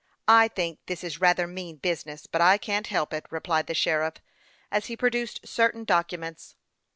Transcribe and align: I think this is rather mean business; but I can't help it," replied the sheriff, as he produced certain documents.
I 0.27 0.47
think 0.47 0.79
this 0.87 1.03
is 1.03 1.21
rather 1.21 1.45
mean 1.45 1.75
business; 1.75 2.25
but 2.25 2.41
I 2.41 2.57
can't 2.57 2.87
help 2.87 3.13
it," 3.13 3.27
replied 3.29 3.67
the 3.67 3.75
sheriff, 3.75 4.15
as 4.71 4.87
he 4.87 4.97
produced 4.97 5.47
certain 5.47 5.83
documents. 5.83 6.55